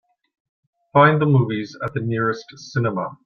[0.93, 3.19] Find the movies at the nearest cinema.